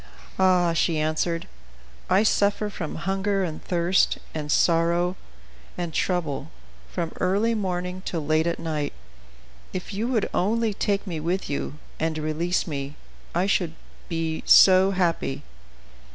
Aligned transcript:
"Ah!" 0.39 0.73
she 0.73 0.97
answered, 0.97 1.47
"I 2.09 2.23
suffer 2.23 2.71
from 2.71 2.95
hunger 3.05 3.43
and 3.43 3.63
thirst, 3.63 4.17
and 4.33 4.51
sorrow, 4.51 5.15
and 5.77 5.93
trouble, 5.93 6.49
from 6.89 7.11
early 7.19 7.53
morning 7.53 8.01
till 8.03 8.25
late 8.25 8.47
at 8.47 8.57
night; 8.57 8.93
if 9.73 9.93
you 9.93 10.07
would 10.07 10.27
only 10.33 10.73
take 10.73 11.05
me 11.05 11.19
with 11.19 11.51
you, 11.51 11.77
and 11.99 12.17
release 12.17 12.65
me, 12.65 12.95
I 13.35 13.45
should 13.45 13.75
be 14.09 14.41
so 14.47 14.89
happy." 14.89 15.43